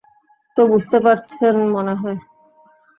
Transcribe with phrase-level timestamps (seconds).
[0.57, 2.19] তো বুঝতে পারছেন মনে হয়?